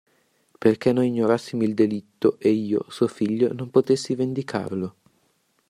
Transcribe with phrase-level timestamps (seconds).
[0.57, 4.95] Perché noi ignorassimo il delitto e io, suo figlio, non potessi vendicarlo.